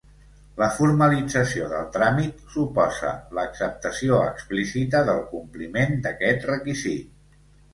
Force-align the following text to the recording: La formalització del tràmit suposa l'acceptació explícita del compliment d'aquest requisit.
La 0.59 0.67
formalització 0.77 1.67
del 1.73 1.91
tràmit 1.97 2.39
suposa 2.55 3.11
l'acceptació 3.39 4.19
explícita 4.31 5.03
del 5.11 5.23
compliment 5.35 5.95
d'aquest 6.09 6.49
requisit. 6.53 7.55